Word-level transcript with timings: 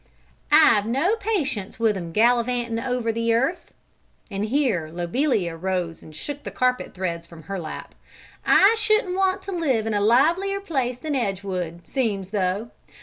"I've 0.51 0.87
no 0.87 1.15
patience 1.15 1.79
with 1.79 1.95
'em, 1.95 2.11
gallivantin' 2.11 2.79
over 2.79 3.11
the 3.11 3.35
earth," 3.35 3.71
and 4.31 4.45
here 4.45 4.89
Lobelia 4.91 5.55
rose 5.55 6.01
and 6.01 6.15
shook 6.15 6.41
the 6.41 6.49
carpet 6.49 6.95
threads 6.95 7.27
from 7.27 7.43
her 7.43 7.59
lap. 7.59 7.93
"I 8.43 8.73
shouldn't 8.79 9.15
want 9.15 9.43
to 9.43 9.51
live 9.51 9.85
in 9.85 9.93
a 9.93 10.01
livelier 10.01 10.59
place 10.59 10.97
than 10.97 11.13
Edgewood, 11.15 11.87
seem's 11.87 12.31
though! 12.31 12.71